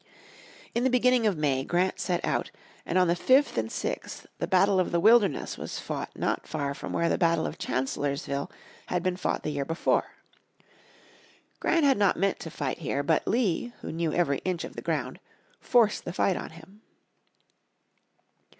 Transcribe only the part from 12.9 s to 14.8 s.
but Lee, who knew every inch of